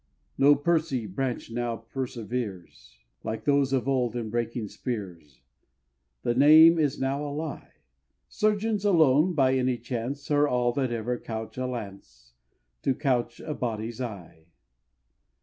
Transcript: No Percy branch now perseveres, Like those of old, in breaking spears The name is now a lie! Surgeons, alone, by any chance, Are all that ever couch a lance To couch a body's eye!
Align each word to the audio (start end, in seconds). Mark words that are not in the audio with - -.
No 0.35 0.55
Percy 0.55 1.05
branch 1.05 1.51
now 1.51 1.75
perseveres, 1.75 2.97
Like 3.23 3.43
those 3.45 3.71
of 3.71 3.87
old, 3.87 4.15
in 4.15 4.31
breaking 4.31 4.69
spears 4.69 5.41
The 6.23 6.33
name 6.33 6.79
is 6.79 6.99
now 6.99 7.23
a 7.23 7.29
lie! 7.29 7.73
Surgeons, 8.27 8.83
alone, 8.83 9.35
by 9.35 9.53
any 9.53 9.77
chance, 9.77 10.31
Are 10.31 10.47
all 10.47 10.71
that 10.71 10.91
ever 10.91 11.19
couch 11.19 11.55
a 11.59 11.67
lance 11.67 12.33
To 12.81 12.95
couch 12.95 13.39
a 13.41 13.53
body's 13.53 14.01
eye! 14.01 14.47